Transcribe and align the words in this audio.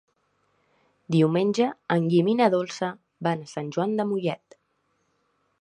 Diumenge 1.15 1.67
en 1.97 2.09
Guim 2.15 2.33
i 2.35 2.37
na 2.41 2.49
Dolça 2.55 2.91
van 3.29 3.45
a 3.47 3.53
Sant 3.55 3.73
Joan 3.77 3.97
de 4.01 4.11
Mollet. 4.15 4.61